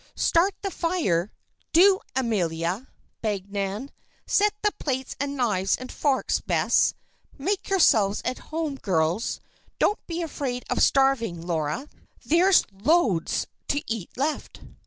"Start 0.15 0.55
the 0.63 0.71
fire 0.71 1.31
do, 1.73 1.99
Amelia," 2.15 2.87
begged 3.21 3.51
Nan. 3.51 3.91
"Set 4.25 4.51
the 4.63 4.71
plates 4.79 5.15
and 5.19 5.35
knives 5.37 5.75
and 5.77 5.91
forks, 5.91 6.39
Bess. 6.41 6.95
Make 7.37 7.69
yourselves 7.69 8.19
at 8.25 8.39
home, 8.49 8.77
girls. 8.77 9.39
Don't 9.77 10.03
be 10.07 10.23
afraid 10.23 10.63
of 10.71 10.81
starving, 10.81 11.45
Laura. 11.45 11.87
There's 12.25 12.65
loads 12.73 13.45
to 13.67 13.83
eat 13.85 14.09
left." 14.17 14.61